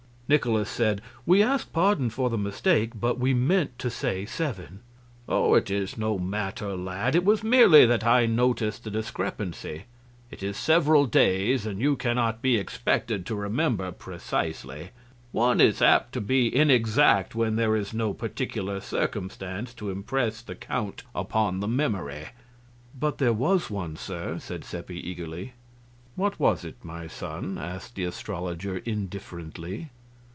Nikolaus 0.33 0.69
said, 0.69 1.01
"We 1.25 1.43
ask 1.43 1.73
pardon 1.73 2.09
for 2.09 2.29
the 2.29 2.37
mistake, 2.37 2.91
but 2.97 3.19
we 3.19 3.33
meant 3.33 3.77
to 3.79 3.89
say 3.89 4.25
seven." 4.25 4.79
"Oh, 5.27 5.55
it 5.55 5.69
is 5.69 5.97
no 5.97 6.17
matter, 6.17 6.73
lad; 6.73 7.15
it 7.17 7.25
was 7.25 7.43
merely 7.43 7.85
that 7.85 8.05
I 8.05 8.27
noticed 8.27 8.85
the 8.85 8.91
discrepancy. 8.91 9.83
It 10.31 10.41
is 10.41 10.55
several 10.55 11.05
days, 11.05 11.65
and 11.65 11.81
you 11.81 11.97
cannot 11.97 12.41
be 12.41 12.55
expected 12.55 13.25
to 13.25 13.35
remember 13.35 13.91
precisely. 13.91 14.91
One 15.33 15.59
is 15.59 15.81
apt 15.81 16.13
to 16.13 16.21
be 16.21 16.47
inexact 16.47 17.35
when 17.35 17.57
there 17.57 17.75
is 17.75 17.93
no 17.93 18.13
particular 18.13 18.79
circumstance 18.79 19.73
to 19.73 19.89
impress 19.91 20.41
the 20.41 20.55
count 20.55 21.03
upon 21.13 21.59
the 21.59 21.67
memory." 21.67 22.27
"But 22.97 23.17
there 23.17 23.33
was 23.33 23.69
one, 23.69 23.97
sir," 23.97 24.39
said 24.39 24.63
Seppi, 24.63 24.95
eagerly. 25.05 25.55
"What 26.15 26.39
was 26.39 26.63
it, 26.63 26.77
my 26.85 27.07
son?" 27.07 27.57
asked 27.57 27.95
the 27.95 28.05
astrologer, 28.05 28.77
indifferently. 28.77 29.89